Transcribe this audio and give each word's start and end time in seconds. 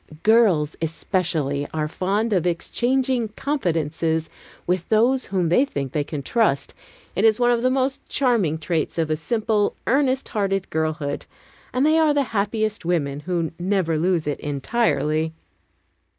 Girls 0.23 0.75
especially 0.81 1.67
are 1.75 1.87
fond 1.87 2.33
of 2.33 2.47
exchanging 2.47 3.27
confidences 3.35 4.31
with 4.65 4.89
those 4.89 5.27
whom 5.27 5.49
they 5.49 5.63
think 5.63 5.91
they 5.91 6.03
can 6.03 6.23
trust; 6.23 6.73
it 7.15 7.23
is 7.23 7.39
one 7.39 7.51
of 7.51 7.61
the 7.61 7.69
most 7.69 8.03
charming 8.09 8.57
traits 8.57 8.97
of 8.97 9.11
a 9.11 9.15
simple, 9.15 9.75
earnest 9.85 10.29
hearted 10.29 10.67
girlhood, 10.71 11.27
and 11.71 11.85
they 11.85 11.99
are 11.99 12.15
the 12.15 12.23
happiest 12.33 12.83
women 12.83 13.19
who 13.19 13.51
never 13.59 13.95
lose 13.99 14.25
it 14.25 14.39
entirely. 14.39 15.33